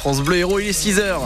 France 0.00 0.22
Bleu 0.22 0.38
Héros, 0.38 0.58
il 0.58 0.68
est 0.68 0.70
6h. 0.70 1.18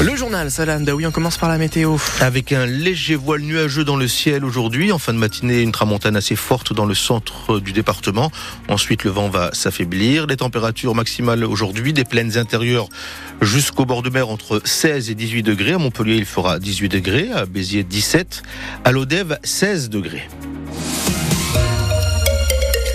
Le 0.00 0.14
journal, 0.14 0.52
Salah 0.52 0.78
oui, 0.94 1.04
on 1.04 1.10
commence 1.10 1.36
par 1.36 1.48
la 1.48 1.58
météo. 1.58 1.96
Avec 2.20 2.52
un 2.52 2.64
léger 2.64 3.16
voile 3.16 3.40
nuageux 3.40 3.82
dans 3.82 3.96
le 3.96 4.06
ciel 4.06 4.44
aujourd'hui. 4.44 4.92
En 4.92 4.98
fin 4.98 5.12
de 5.12 5.18
matinée, 5.18 5.62
une 5.62 5.72
tramontane 5.72 6.14
assez 6.14 6.36
forte 6.36 6.72
dans 6.72 6.86
le 6.86 6.94
centre 6.94 7.58
du 7.58 7.72
département. 7.72 8.30
Ensuite, 8.68 9.02
le 9.02 9.10
vent 9.10 9.28
va 9.28 9.50
s'affaiblir. 9.52 10.28
Les 10.28 10.36
températures 10.36 10.94
maximales 10.94 11.42
aujourd'hui, 11.42 11.92
des 11.92 12.04
plaines 12.04 12.38
intérieures 12.38 12.88
jusqu'au 13.40 13.84
bord 13.84 14.02
de 14.02 14.10
mer 14.10 14.28
entre 14.28 14.62
16 14.64 15.10
et 15.10 15.16
18 15.16 15.42
degrés. 15.42 15.72
À 15.72 15.78
Montpellier, 15.78 16.14
il 16.14 16.24
fera 16.24 16.60
18 16.60 16.88
degrés. 16.88 17.32
À 17.32 17.46
Béziers, 17.46 17.82
17. 17.82 18.44
À 18.84 18.92
Lodève, 18.92 19.40
16 19.42 19.90
degrés. 19.90 20.28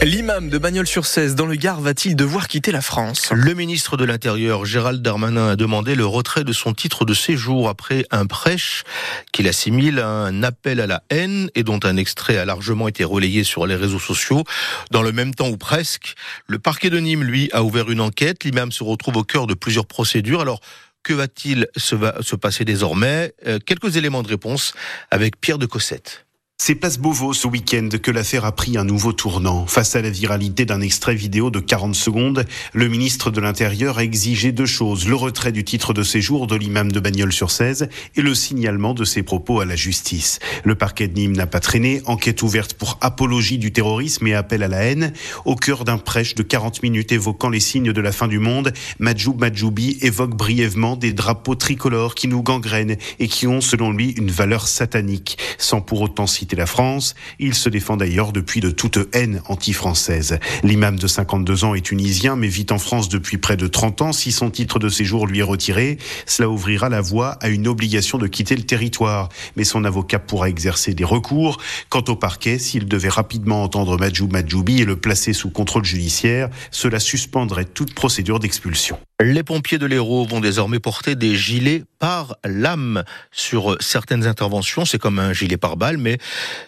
L'imam 0.03 0.49
de 0.49 0.59
Bagnols-sur-Cèze 0.59 1.33
dans 1.33 1.47
le 1.47 1.55
Gard 1.55 1.81
va-t-il 1.81 2.15
devoir 2.15 2.47
quitter 2.47 2.71
la 2.71 2.81
France 2.81 3.29
Le 3.31 3.55
ministre 3.55 3.97
de 3.97 4.05
l'Intérieur, 4.05 4.63
Gérald 4.63 5.01
Darmanin, 5.01 5.49
a 5.49 5.55
demandé 5.55 5.95
le 5.95 6.05
retrait 6.05 6.43
de 6.43 6.53
son 6.53 6.73
titre 6.73 7.03
de 7.03 7.15
séjour 7.15 7.67
après 7.67 8.05
un 8.11 8.27
prêche 8.27 8.83
qu'il 9.31 9.47
assimile 9.47 9.97
à 9.97 10.07
un 10.07 10.43
appel 10.43 10.81
à 10.81 10.85
la 10.85 11.01
haine 11.09 11.49
et 11.55 11.63
dont 11.63 11.79
un 11.83 11.97
extrait 11.97 12.37
a 12.37 12.45
largement 12.45 12.87
été 12.87 13.03
relayé 13.03 13.43
sur 13.43 13.65
les 13.65 13.75
réseaux 13.75 13.99
sociaux. 13.99 14.43
Dans 14.91 15.01
le 15.01 15.11
même 15.11 15.33
temps 15.33 15.49
ou 15.49 15.57
presque, 15.57 16.13
le 16.45 16.59
parquet 16.59 16.91
de 16.91 16.99
Nîmes, 16.99 17.23
lui, 17.23 17.49
a 17.51 17.63
ouvert 17.63 17.89
une 17.89 18.01
enquête. 18.01 18.43
L'imam 18.43 18.71
se 18.71 18.83
retrouve 18.83 19.17
au 19.17 19.23
cœur 19.23 19.47
de 19.47 19.55
plusieurs 19.55 19.87
procédures. 19.87 20.41
Alors, 20.41 20.59
que 21.01 21.13
va-t-il 21.13 21.67
se, 21.75 22.35
passer 22.35 22.65
désormais? 22.65 23.33
Euh, 23.47 23.57
Quelques 23.65 23.97
éléments 23.97 24.21
de 24.21 24.27
réponse 24.27 24.75
avec 25.09 25.41
Pierre 25.41 25.57
de 25.57 25.65
Cossette. 25.65 26.26
C'est 26.59 26.73
place 26.73 26.97
Beauvau 26.97 27.33
ce 27.33 27.47
week-end 27.47 27.87
que 28.01 28.09
l'affaire 28.09 28.43
a 28.43 28.51
pris 28.51 28.77
un 28.77 28.83
nouveau 28.83 29.13
tournant. 29.13 29.67
Face 29.67 29.95
à 29.95 30.01
la 30.01 30.09
viralité 30.09 30.65
d'un 30.65 30.81
extrait 30.81 31.13
vidéo 31.13 31.51
de 31.51 31.59
40 31.59 31.95
secondes, 31.95 32.45
le 32.73 32.89
ministre 32.89 33.29
de 33.29 33.39
l'Intérieur 33.39 33.99
a 33.99 34.03
exigé 34.03 34.51
deux 34.51 34.65
choses. 34.65 35.07
Le 35.07 35.15
retrait 35.15 35.51
du 35.51 35.63
titre 35.63 35.93
de 35.93 36.01
séjour 36.01 36.47
de 36.47 36.55
l'imam 36.55 36.91
de 36.91 36.99
Bagnols-sur-Cèze 36.99 37.89
et 38.15 38.21
le 38.21 38.33
signalement 38.33 38.95
de 38.95 39.05
ses 39.05 39.21
propos 39.21 39.59
à 39.59 39.65
la 39.65 39.75
justice. 39.75 40.39
Le 40.63 40.73
parquet 40.73 41.07
de 41.07 41.13
Nîmes 41.13 41.37
n'a 41.37 41.45
pas 41.45 41.59
traîné. 41.59 42.01
Enquête 42.05 42.41
ouverte 42.41 42.73
pour 42.73 42.97
apologie 43.01 43.59
du 43.59 43.71
terrorisme 43.71 44.25
et 44.25 44.33
appel 44.33 44.63
à 44.63 44.67
la 44.67 44.81
haine. 44.81 45.13
Au 45.45 45.55
cœur 45.55 45.85
d'un 45.85 45.99
prêche 45.99 46.33
de 46.33 46.43
40 46.43 46.81
minutes 46.81 47.11
évoquant 47.11 47.49
les 47.49 47.59
signes 47.61 47.93
de 47.93 48.01
la 48.01 48.11
fin 48.11 48.27
du 48.27 48.39
monde, 48.39 48.73
Majoub 48.97 49.39
Majoubi 49.39 49.99
évoque 50.01 50.35
brièvement 50.35 50.95
des 50.97 51.13
drapeaux 51.13 51.55
tricolores 51.55 52.15
qui 52.15 52.27
nous 52.27 52.41
gangrènent 52.41 52.97
et 53.19 53.27
qui 53.27 53.45
ont, 53.45 53.61
selon 53.61 53.91
lui, 53.91 54.09
une 54.17 54.31
valeur 54.31 54.67
satanique, 54.67 55.37
sans 55.59 55.81
pour 55.81 56.01
autant 56.01 56.25
citer 56.25 56.46
la 56.55 56.65
France. 56.65 57.15
Il 57.39 57.53
se 57.53 57.69
défend 57.69 57.97
d'ailleurs 57.97 58.31
depuis 58.31 58.59
de 58.59 58.69
toute 58.69 58.99
haine 59.13 59.41
anti-française. 59.47 60.39
L'imam 60.63 60.97
de 60.97 61.07
52 61.07 61.63
ans 61.63 61.75
est 61.75 61.81
tunisien 61.81 62.35
mais 62.35 62.47
vit 62.47 62.65
en 62.71 62.79
France 62.79 63.09
depuis 63.09 63.37
près 63.37 63.57
de 63.57 63.67
30 63.67 64.01
ans. 64.01 64.13
Si 64.13 64.31
son 64.31 64.49
titre 64.49 64.79
de 64.79 64.89
séjour 64.89 65.27
lui 65.27 65.39
est 65.39 65.43
retiré, 65.43 65.97
cela 66.25 66.49
ouvrira 66.49 66.89
la 66.89 67.01
voie 67.01 67.37
à 67.41 67.49
une 67.49 67.67
obligation 67.67 68.17
de 68.17 68.27
quitter 68.27 68.55
le 68.55 68.63
territoire. 68.63 69.29
Mais 69.55 69.63
son 69.63 69.83
avocat 69.83 70.19
pourra 70.19 70.49
exercer 70.49 70.93
des 70.93 71.03
recours. 71.03 71.57
Quant 71.89 72.03
au 72.07 72.15
parquet, 72.15 72.59
s'il 72.59 72.87
devait 72.87 73.09
rapidement 73.09 73.63
entendre 73.63 73.97
Majoub 73.97 74.31
Majoubi 74.31 74.81
et 74.81 74.85
le 74.85 74.95
placer 74.95 75.33
sous 75.33 75.49
contrôle 75.49 75.85
judiciaire, 75.85 76.49
cela 76.71 76.99
suspendrait 76.99 77.65
toute 77.65 77.93
procédure 77.93 78.39
d'expulsion. 78.39 78.97
Les 79.19 79.41
pompiers 79.41 79.79
de 79.79 79.87
l'Hérault 79.87 80.27
vont 80.27 80.39
désormais 80.39 80.77
porter 80.77 81.15
des 81.15 81.35
gilets 81.35 81.83
par 81.97 82.37
lame 82.45 83.03
sur 83.31 83.75
certaines 83.79 84.27
interventions. 84.27 84.85
C'est 84.85 84.99
comme 84.99 85.17
un 85.17 85.33
gilet 85.33 85.57
par 85.57 85.75
balle, 85.75 85.97
mais 85.97 86.19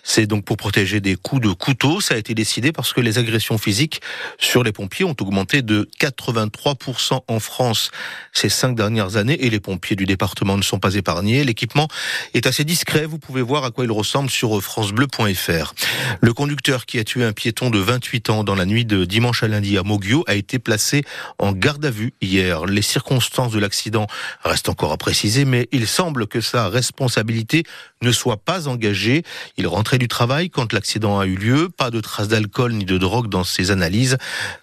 c'est 0.02 0.26
donc 0.26 0.46
pour 0.46 0.58
protéger 0.58 1.00
des 1.00 1.16
coups 1.16 1.44
de 1.44 1.54
couteau. 1.54 2.02
Ça 2.02 2.16
a 2.16 2.18
été 2.18 2.34
décidé 2.34 2.72
parce 2.72 2.92
que 2.92 3.02
les 3.02 3.20
agressions 3.20 3.60
physiques 3.60 4.02
sur 4.40 4.64
les 4.64 4.72
pompiers 4.72 5.06
ont 5.06 5.16
augmenté 5.22 5.62
de 5.62 5.88
83% 6.00 7.20
en 7.28 7.40
France 7.40 7.92
ces 8.34 8.50
cinq 8.50 8.76
dernières 8.76 9.16
années 9.16 9.46
et 9.46 9.52
les 9.52 9.60
pompiers 9.60 9.96
du 9.96 10.08
département 10.08 10.58
ne 10.58 10.64
sont 10.64 10.80
pas 10.80 10.96
épargnés. 10.96 11.44
L'équipement 11.44 11.88
est 12.34 12.48
assez 12.48 12.64
discret. 12.64 13.06
Vous 13.06 13.20
pouvez 13.20 13.44
voir 13.44 13.64
à 13.64 13.70
quoi 13.70 13.86
il 13.86 13.92
ressemble 13.92 14.32
sur 14.32 14.60
francebleu.fr. 14.60 15.76
Le 16.20 16.34
conducteur 16.34 16.88
qui 16.88 16.98
a 16.98 17.04
tué 17.04 17.24
un 17.24 17.34
piéton 17.34 17.70
de 17.70 17.78
28 17.78 18.32
ans 18.32 18.44
dans 18.44 18.56
la 18.56 18.66
nuit 18.66 18.86
de 18.86 19.06
dimanche 19.06 19.44
à 19.44 19.48
lundi 19.48 19.78
à 19.78 19.84
Moguio 19.84 20.24
a 20.26 20.34
été 20.34 20.58
placé 20.58 21.04
en 21.38 21.52
garde 21.52 21.86
à 21.86 21.92
vue 21.92 22.16
hier 22.22 22.39
les 22.68 22.82
circonstances 22.82 23.52
de 23.52 23.60
l'accident 23.60 24.08
restent 24.44 24.70
encore 24.70 24.92
à 24.92 24.98
préciser, 24.98 25.46
mais 25.46 25.68
il 25.72 25.88
semble 25.88 26.28
que 26.28 26.42
sa 26.42 26.70
responsabilité 26.70 27.64
ne 28.02 28.12
soit 28.12 28.38
pas 28.38 28.68
engagée. 28.68 29.24
Il 29.58 29.68
rentrait 29.68 29.98
du 29.98 30.08
travail 30.08 30.50
quand 30.50 30.74
l'accident 30.74 31.20
a 31.20 31.26
eu 31.26 31.36
lieu. 31.36 31.70
Pas 31.70 31.92
de 31.92 32.00
traces 32.00 32.28
d'alcool 32.28 32.74
ni 32.74 32.86
de 32.86 32.98
drogue 32.98 33.30
dans 33.30 33.44
ses 33.44 33.72
analyses. 33.72 34.18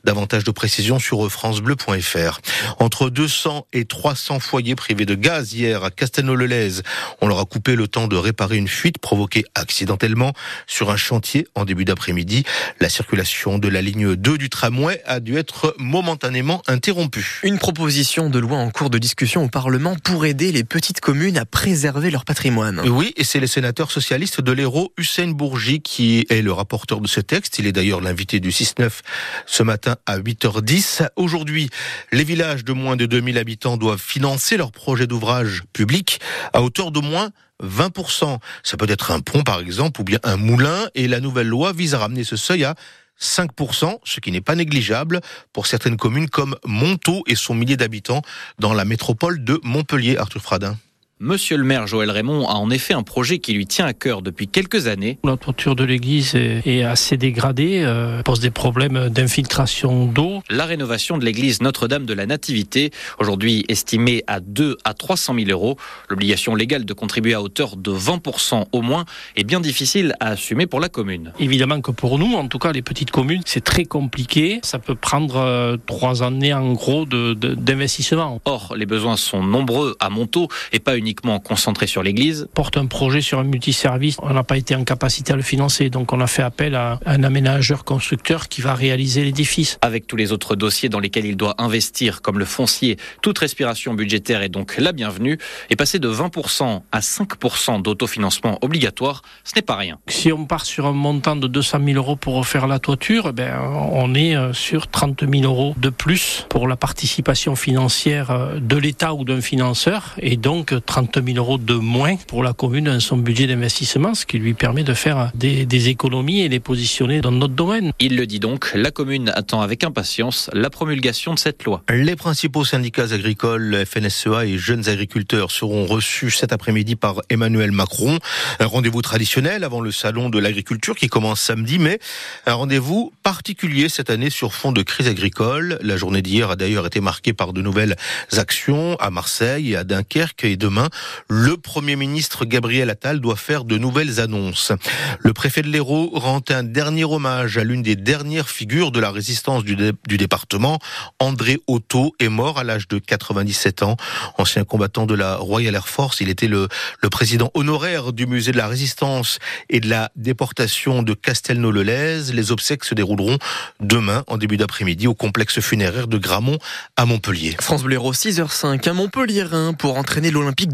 Davantage 0.04 0.44
de 0.44 0.50
précisions 0.50 0.98
sur 0.98 1.30
francebleu.fr. 1.30 2.40
Entre 2.78 3.10
200 3.10 3.66
et 3.72 3.84
300 3.84 4.40
foyers 4.40 4.74
privés 4.74 5.06
de 5.06 5.14
gaz 5.14 5.52
hier 5.52 5.84
à 5.84 5.90
Castelnau-le-Lez. 5.90 6.82
On 7.20 7.28
leur 7.28 7.40
a 7.40 7.44
coupé 7.44 7.76
le 7.76 7.88
temps 7.88 8.08
de 8.08 8.16
réparer 8.16 8.56
une 8.56 8.68
fuite 8.68 8.98
provoquée 8.98 9.44
accidentellement 9.54 10.32
sur 10.66 10.90
un 10.90 10.96
chantier 10.96 11.46
en 11.54 11.64
début 11.64 11.84
d'après-midi. 11.84 12.44
La 12.80 12.88
circulation 12.88 13.58
de 13.58 13.68
la 13.68 13.82
ligne 13.82 14.14
2 14.14 14.38
du 14.38 14.48
tramway 14.48 15.02
a 15.04 15.20
dû 15.20 15.36
être 15.36 15.74
momentanément 15.78 16.62
interrompue. 16.66 17.40
Une 17.42 17.58
proposition 17.66 18.30
de 18.30 18.38
loi 18.38 18.58
en 18.58 18.70
cours 18.70 18.90
de 18.90 18.98
discussion 18.98 19.42
au 19.42 19.48
Parlement 19.48 19.96
pour 19.96 20.24
aider 20.24 20.52
les 20.52 20.62
petites 20.62 21.00
communes 21.00 21.36
à 21.36 21.44
préserver 21.44 22.12
leur 22.12 22.24
patrimoine. 22.24 22.80
Oui, 22.88 23.12
et 23.16 23.24
c'est 23.24 23.40
le 23.40 23.48
sénateur 23.48 23.90
socialiste 23.90 24.40
de 24.40 24.52
l'Hérault, 24.52 24.92
Hussein 24.96 25.32
Bourgi, 25.32 25.80
qui 25.80 26.24
est 26.30 26.42
le 26.42 26.52
rapporteur 26.52 27.00
de 27.00 27.08
ce 27.08 27.18
texte. 27.18 27.58
Il 27.58 27.66
est 27.66 27.72
d'ailleurs 27.72 28.00
l'invité 28.00 28.38
du 28.38 28.50
6-9 28.50 29.00
ce 29.46 29.64
matin 29.64 29.96
à 30.06 30.16
8h10. 30.20 31.08
Aujourd'hui, 31.16 31.68
les 32.12 32.22
villages 32.22 32.64
de 32.64 32.72
moins 32.72 32.94
de 32.94 33.04
2000 33.04 33.36
habitants 33.36 33.76
doivent 33.76 34.00
financer 34.00 34.56
leur 34.56 34.70
projet 34.70 35.08
d'ouvrage 35.08 35.64
public 35.72 36.20
à 36.52 36.62
hauteur 36.62 36.92
d'au 36.92 37.02
moins 37.02 37.30
20%. 37.64 38.38
Ça 38.62 38.76
peut 38.76 38.86
être 38.88 39.10
un 39.10 39.18
pont, 39.18 39.42
par 39.42 39.58
exemple, 39.58 40.00
ou 40.00 40.04
bien 40.04 40.20
un 40.22 40.36
moulin, 40.36 40.86
et 40.94 41.08
la 41.08 41.18
nouvelle 41.18 41.48
loi 41.48 41.72
vise 41.72 41.94
à 41.94 41.98
ramener 41.98 42.22
ce 42.22 42.36
seuil 42.36 42.62
à 42.62 42.76
5%, 43.20 43.98
ce 44.04 44.20
qui 44.20 44.30
n'est 44.32 44.40
pas 44.40 44.54
négligeable 44.54 45.20
pour 45.52 45.66
certaines 45.66 45.96
communes 45.96 46.28
comme 46.28 46.56
Montaut 46.64 47.22
et 47.26 47.34
son 47.34 47.54
millier 47.54 47.76
d'habitants 47.76 48.22
dans 48.58 48.74
la 48.74 48.84
métropole 48.84 49.42
de 49.44 49.60
Montpellier, 49.62 50.16
Arthur 50.16 50.42
Fradin. 50.42 50.76
Monsieur 51.18 51.56
le 51.56 51.64
maire 51.64 51.86
Joël 51.86 52.10
Raymond 52.10 52.46
a 52.46 52.56
en 52.56 52.68
effet 52.68 52.92
un 52.92 53.02
projet 53.02 53.38
qui 53.38 53.54
lui 53.54 53.66
tient 53.66 53.86
à 53.86 53.94
cœur 53.94 54.20
depuis 54.20 54.48
quelques 54.48 54.86
années. 54.86 55.18
La 55.24 55.38
toiture 55.38 55.74
de 55.74 55.82
l'église 55.82 56.34
est 56.34 56.82
assez 56.82 57.16
dégradée, 57.16 57.80
euh, 57.86 58.22
pose 58.22 58.40
des 58.40 58.50
problèmes 58.50 59.08
d'infiltration 59.08 60.04
d'eau. 60.04 60.42
La 60.50 60.66
rénovation 60.66 61.16
de 61.16 61.24
l'église 61.24 61.62
Notre-Dame 61.62 62.04
de 62.04 62.12
la 62.12 62.26
Nativité, 62.26 62.90
aujourd'hui 63.18 63.64
estimée 63.68 64.24
à 64.26 64.40
2 64.40 64.76
à 64.84 64.92
300 64.92 65.36
000 65.38 65.48
euros. 65.48 65.78
L'obligation 66.10 66.54
légale 66.54 66.84
de 66.84 66.92
contribuer 66.92 67.32
à 67.32 67.40
hauteur 67.40 67.76
de 67.76 67.92
20% 67.92 68.66
au 68.72 68.82
moins 68.82 69.06
est 69.36 69.44
bien 69.44 69.60
difficile 69.60 70.16
à 70.20 70.32
assumer 70.32 70.66
pour 70.66 70.80
la 70.80 70.90
commune. 70.90 71.32
Évidemment 71.38 71.80
que 71.80 71.92
pour 71.92 72.18
nous, 72.18 72.34
en 72.34 72.46
tout 72.46 72.58
cas 72.58 72.72
les 72.72 72.82
petites 72.82 73.10
communes, 73.10 73.40
c'est 73.46 73.64
très 73.64 73.86
compliqué. 73.86 74.60
Ça 74.62 74.78
peut 74.78 74.94
prendre 74.94 75.36
euh, 75.36 75.78
trois 75.86 76.22
années 76.22 76.52
en 76.52 76.74
gros 76.74 77.06
d'investissement. 77.06 78.38
Or, 78.44 78.74
les 78.76 78.84
besoins 78.84 79.16
sont 79.16 79.42
nombreux 79.42 79.96
à 79.98 80.10
Montaut 80.10 80.48
et 80.72 80.78
pas 80.78 80.96
une 80.96 81.05
uniquement 81.06 81.38
concentré 81.38 81.86
sur 81.86 82.02
l'église. 82.02 82.48
Porte 82.52 82.76
un 82.76 82.86
projet 82.86 83.20
sur 83.20 83.38
un 83.38 83.44
multiservice, 83.44 84.16
on 84.22 84.34
n'a 84.34 84.42
pas 84.42 84.56
été 84.56 84.74
en 84.74 84.82
capacité 84.82 85.32
à 85.32 85.36
le 85.36 85.42
financer, 85.42 85.88
donc 85.88 86.12
on 86.12 86.20
a 86.20 86.26
fait 86.26 86.42
appel 86.42 86.74
à 86.74 86.98
un 87.06 87.22
aménageur 87.22 87.84
constructeur 87.84 88.48
qui 88.48 88.60
va 88.60 88.74
réaliser 88.74 89.22
l'édifice. 89.22 89.78
Avec 89.82 90.08
tous 90.08 90.16
les 90.16 90.32
autres 90.32 90.56
dossiers 90.56 90.88
dans 90.88 90.98
lesquels 90.98 91.24
il 91.24 91.36
doit 91.36 91.54
investir, 91.58 92.22
comme 92.22 92.40
le 92.40 92.44
foncier, 92.44 92.96
toute 93.22 93.38
respiration 93.38 93.94
budgétaire 93.94 94.42
est 94.42 94.48
donc 94.48 94.78
la 94.78 94.90
bienvenue. 94.90 95.38
Et 95.70 95.76
passer 95.76 96.00
de 96.00 96.08
20% 96.08 96.82
à 96.90 96.98
5% 96.98 97.82
d'autofinancement 97.82 98.58
obligatoire, 98.62 99.22
ce 99.44 99.52
n'est 99.54 99.62
pas 99.62 99.76
rien. 99.76 100.00
Si 100.08 100.32
on 100.32 100.44
part 100.44 100.66
sur 100.66 100.86
un 100.86 100.92
montant 100.92 101.36
de 101.36 101.46
200 101.46 101.78
000 101.84 101.96
euros 101.98 102.16
pour 102.16 102.34
refaire 102.34 102.66
la 102.66 102.80
toiture, 102.80 103.32
ben, 103.32 103.60
on 103.92 104.12
est 104.16 104.34
euh, 104.34 104.52
sur 104.52 104.88
30 104.88 105.20
000 105.20 105.44
euros 105.44 105.76
de 105.76 105.88
plus 105.88 106.46
pour 106.48 106.66
la 106.66 106.76
participation 106.76 107.54
financière 107.54 108.32
euh, 108.32 108.58
de 108.58 108.76
l'État 108.76 109.14
ou 109.14 109.24
d'un 109.24 109.40
financeur, 109.40 110.16
et 110.18 110.36
donc 110.36 110.74
30 110.84 110.95
000 111.04 111.36
euros 111.36 111.58
de 111.58 111.74
moins 111.74 112.16
pour 112.26 112.42
la 112.42 112.52
commune 112.52 112.86
dans 112.86 113.00
son 113.00 113.18
budget 113.18 113.46
d'investissement, 113.46 114.14
ce 114.14 114.24
qui 114.24 114.38
lui 114.38 114.54
permet 114.54 114.82
de 114.82 114.94
faire 114.94 115.30
des, 115.34 115.66
des 115.66 115.88
économies 115.88 116.40
et 116.40 116.48
les 116.48 116.60
positionner 116.60 117.20
dans 117.20 117.32
notre 117.32 117.54
domaine. 117.54 117.92
Il 118.00 118.16
le 118.16 118.26
dit 118.26 118.40
donc, 118.40 118.70
la 118.74 118.90
commune 118.90 119.30
attend 119.34 119.60
avec 119.60 119.84
impatience 119.84 120.48
la 120.54 120.70
promulgation 120.70 121.34
de 121.34 121.38
cette 121.38 121.64
loi. 121.64 121.82
Les 121.90 122.16
principaux 122.16 122.64
syndicats 122.64 123.12
agricoles, 123.12 123.84
FNSEA 123.84 124.46
et 124.46 124.58
jeunes 124.58 124.88
agriculteurs 124.88 125.50
seront 125.50 125.84
reçus 125.84 126.30
cet 126.30 126.52
après-midi 126.52 126.96
par 126.96 127.16
Emmanuel 127.28 127.72
Macron. 127.72 128.18
Un 128.58 128.66
rendez-vous 128.66 129.02
traditionnel 129.02 129.64
avant 129.64 129.80
le 129.80 129.92
salon 129.92 130.30
de 130.30 130.38
l'agriculture 130.38 130.96
qui 130.96 131.08
commence 131.08 131.40
samedi, 131.40 131.78
mais 131.78 131.98
un 132.46 132.54
rendez-vous 132.54 133.12
particulier 133.22 133.88
cette 133.88 134.08
année 134.08 134.30
sur 134.30 134.54
fond 134.54 134.72
de 134.72 134.82
crise 134.82 135.08
agricole. 135.08 135.78
La 135.82 135.96
journée 135.96 136.22
d'hier 136.22 136.50
a 136.50 136.56
d'ailleurs 136.56 136.86
été 136.86 137.00
marquée 137.00 137.34
par 137.34 137.52
de 137.52 137.60
nouvelles 137.60 137.96
actions 138.36 138.96
à 138.96 139.10
Marseille 139.10 139.72
et 139.72 139.76
à 139.76 139.84
Dunkerque 139.84 140.44
et 140.44 140.56
demain 140.56 140.85
Le 141.28 141.56
Premier 141.56 141.96
ministre 141.96 142.44
Gabriel 142.44 142.90
Attal 142.90 143.20
doit 143.20 143.36
faire 143.36 143.64
de 143.64 143.78
nouvelles 143.78 144.20
annonces. 144.20 144.72
Le 145.20 145.32
préfet 145.32 145.62
de 145.62 145.68
l'Hérault 145.68 146.10
rend 146.14 146.42
un 146.48 146.62
dernier 146.62 147.04
hommage 147.04 147.58
à 147.58 147.64
l'une 147.64 147.82
des 147.82 147.96
dernières 147.96 148.48
figures 148.48 148.92
de 148.92 149.00
la 149.00 149.10
résistance 149.10 149.64
du, 149.64 149.76
département. 150.16 150.78
André 151.18 151.58
Otto 151.66 152.14
est 152.20 152.28
mort 152.28 152.58
à 152.58 152.64
l'âge 152.64 152.88
de 152.88 152.98
97 152.98 153.82
ans. 153.82 153.96
Ancien 154.38 154.64
combattant 154.64 155.06
de 155.06 155.14
la 155.14 155.36
Royal 155.36 155.74
Air 155.74 155.88
Force, 155.88 156.20
il 156.20 156.28
était 156.28 156.48
le, 156.48 156.68
président 157.10 157.50
honoraire 157.54 158.12
du 158.12 158.26
musée 158.26 158.52
de 158.52 158.58
la 158.58 158.66
résistance 158.66 159.38
et 159.70 159.80
de 159.80 159.88
la 159.88 160.10
déportation 160.16 161.02
de 161.02 161.14
Castelnau-le-Lez. 161.14 162.32
Les 162.32 162.52
obsèques 162.52 162.84
se 162.84 162.94
dérouleront 162.94 163.38
demain 163.80 164.22
en 164.26 164.36
début 164.36 164.56
d'après-midi 164.56 165.06
au 165.06 165.14
complexe 165.14 165.60
funéraire 165.60 166.08
de 166.08 166.18
Gramont 166.18 166.58
à 166.96 167.06
Montpellier. 167.06 167.56
France 167.60 167.82
Bleu 167.82 167.96
6h05 167.96 168.88
à 168.88 168.92
Montpellier 168.92 169.46
pour 169.78 169.96
entraîner 169.96 170.30
l'Olympique 170.30 170.70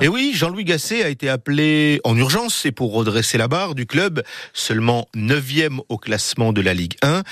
Et 0.00 0.08
oui, 0.08 0.32
Jean-Louis 0.34 0.64
Gasset 0.64 1.02
a 1.02 1.08
été 1.08 1.28
appelé 1.28 2.00
en 2.04 2.16
urgence 2.16 2.64
et 2.64 2.72
pour 2.72 2.92
redresser 2.92 3.38
la 3.38 3.48
barre 3.48 3.74
du 3.74 3.86
club, 3.86 4.22
seulement 4.52 5.08
9e 5.16 5.80
au 5.88 5.98
classement 5.98 6.52
de 6.52 6.60
la 6.60 6.74
Ligue 6.74 6.96
1. 7.02 7.22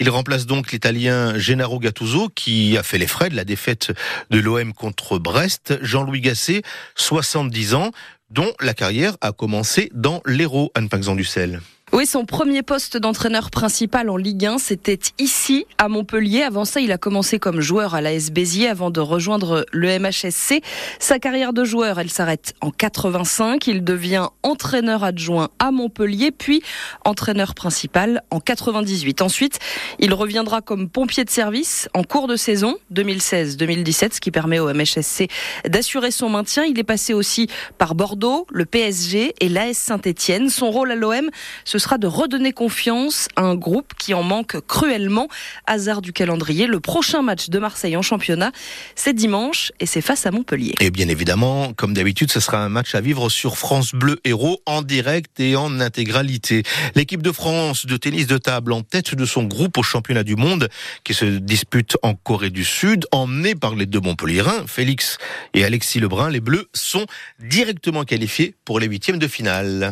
Il 0.00 0.10
remplace 0.10 0.46
donc 0.46 0.72
l'Italien 0.72 1.38
Gennaro 1.38 1.78
Gattuso 1.78 2.28
qui 2.28 2.76
a 2.76 2.82
fait 2.82 2.98
les 2.98 3.06
frais 3.06 3.28
de 3.28 3.36
la 3.36 3.44
défaite 3.44 3.92
de 4.30 4.40
l'OM 4.40 4.72
contre 4.72 5.18
Brest. 5.18 5.78
Jean-Louis 5.82 6.20
Gasset, 6.20 6.62
70 6.96 7.74
ans, 7.74 7.90
dont 8.30 8.52
la 8.60 8.74
carrière 8.74 9.16
a 9.20 9.32
commencé 9.32 9.90
dans 9.94 10.22
l'Hérault, 10.26 10.70
Anne 10.74 10.88
du 10.88 11.24
Sel. 11.24 11.60
Oui, 11.92 12.06
son 12.06 12.24
premier 12.24 12.62
poste 12.62 12.96
d'entraîneur 12.96 13.50
principal 13.50 14.10
en 14.10 14.16
Ligue 14.16 14.46
1, 14.46 14.58
c'était 14.58 15.00
ici, 15.18 15.66
à 15.76 15.88
Montpellier. 15.88 16.42
Avant 16.42 16.64
ça, 16.64 16.80
il 16.80 16.92
a 16.92 16.98
commencé 16.98 17.40
comme 17.40 17.60
joueur 17.60 17.96
à 17.96 18.00
l'AS 18.00 18.30
Béziers 18.30 18.68
avant 18.68 18.90
de 18.90 19.00
rejoindre 19.00 19.66
le 19.72 19.98
MHSC. 19.98 20.62
Sa 21.00 21.18
carrière 21.18 21.52
de 21.52 21.64
joueur, 21.64 21.98
elle 21.98 22.08
s'arrête 22.08 22.54
en 22.60 22.70
85. 22.70 23.66
Il 23.66 23.82
devient 23.82 24.28
entraîneur 24.44 25.02
adjoint 25.02 25.48
à 25.58 25.72
Montpellier, 25.72 26.30
puis 26.30 26.62
entraîneur 27.04 27.56
principal 27.56 28.22
en 28.30 28.38
98. 28.38 29.20
Ensuite, 29.20 29.58
il 29.98 30.14
reviendra 30.14 30.60
comme 30.60 30.88
pompier 30.88 31.24
de 31.24 31.30
service 31.30 31.88
en 31.92 32.04
cours 32.04 32.28
de 32.28 32.36
saison 32.36 32.76
2016-2017, 32.94 34.14
ce 34.14 34.20
qui 34.20 34.30
permet 34.30 34.60
au 34.60 34.72
MHSC 34.72 35.26
d'assurer 35.68 36.12
son 36.12 36.28
maintien. 36.28 36.62
Il 36.62 36.78
est 36.78 36.84
passé 36.84 37.14
aussi 37.14 37.48
par 37.78 37.96
Bordeaux, 37.96 38.46
le 38.52 38.64
PSG 38.64 39.34
et 39.40 39.48
l'AS 39.48 39.76
Saint-Etienne. 39.76 40.50
Son 40.50 40.70
rôle 40.70 40.92
à 40.92 40.94
l'OM, 40.94 41.28
sera 41.80 41.98
de 41.98 42.06
redonner 42.06 42.52
confiance 42.52 43.28
à 43.34 43.42
un 43.42 43.56
groupe 43.56 43.94
qui 43.98 44.14
en 44.14 44.22
manque 44.22 44.60
cruellement. 44.66 45.28
Hasard 45.66 46.02
du 46.02 46.12
calendrier, 46.12 46.66
le 46.66 46.78
prochain 46.78 47.22
match 47.22 47.48
de 47.48 47.58
Marseille 47.58 47.96
en 47.96 48.02
championnat, 48.02 48.52
c'est 48.94 49.14
dimanche 49.14 49.72
et 49.80 49.86
c'est 49.86 50.00
face 50.00 50.26
à 50.26 50.30
Montpellier. 50.30 50.74
Et 50.80 50.90
bien 50.90 51.08
évidemment, 51.08 51.72
comme 51.72 51.94
d'habitude, 51.94 52.30
ce 52.30 52.38
sera 52.38 52.58
un 52.58 52.68
match 52.68 52.94
à 52.94 53.00
vivre 53.00 53.28
sur 53.28 53.58
France 53.58 53.92
Bleu 53.92 54.20
Héros 54.24 54.62
en 54.66 54.82
direct 54.82 55.40
et 55.40 55.56
en 55.56 55.80
intégralité. 55.80 56.62
L'équipe 56.94 57.22
de 57.22 57.32
France 57.32 57.86
de 57.86 57.96
tennis 57.96 58.26
de 58.26 58.38
table 58.38 58.72
en 58.72 58.82
tête 58.82 59.14
de 59.14 59.24
son 59.24 59.44
groupe 59.44 59.78
au 59.78 59.82
championnat 59.82 60.22
du 60.22 60.36
monde 60.36 60.68
qui 61.04 61.14
se 61.14 61.24
dispute 61.24 61.96
en 62.02 62.14
Corée 62.14 62.50
du 62.50 62.64
Sud, 62.64 63.06
emmené 63.12 63.54
par 63.54 63.74
les 63.74 63.86
deux 63.86 64.00
Montpellierins, 64.00 64.66
Félix 64.66 65.18
et 65.54 65.64
Alexis 65.64 66.00
Lebrun, 66.00 66.30
les 66.30 66.40
Bleus 66.40 66.68
sont 66.74 67.06
directement 67.38 68.04
qualifiés 68.04 68.54
pour 68.64 68.80
les 68.80 68.86
huitièmes 68.86 69.18
de 69.18 69.26
finale. 69.26 69.88